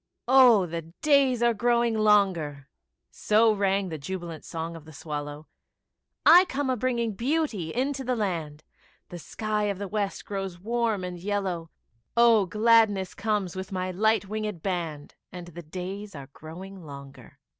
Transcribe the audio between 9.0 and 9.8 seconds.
The sky of